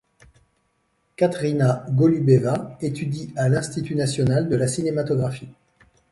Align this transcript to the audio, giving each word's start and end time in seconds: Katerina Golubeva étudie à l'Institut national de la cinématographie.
Katerina 1.15 1.85
Golubeva 1.91 2.75
étudie 2.81 3.31
à 3.37 3.49
l'Institut 3.49 3.93
national 3.93 4.49
de 4.49 4.55
la 4.55 4.67
cinématographie. 4.67 5.49